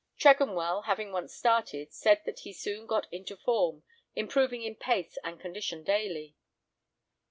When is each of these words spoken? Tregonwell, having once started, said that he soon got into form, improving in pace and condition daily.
Tregonwell, 0.17 0.85
having 0.85 1.11
once 1.11 1.31
started, 1.31 1.93
said 1.93 2.23
that 2.25 2.39
he 2.39 2.53
soon 2.53 2.87
got 2.87 3.05
into 3.13 3.37
form, 3.37 3.83
improving 4.15 4.63
in 4.63 4.75
pace 4.75 5.15
and 5.23 5.39
condition 5.39 5.83
daily. 5.83 6.35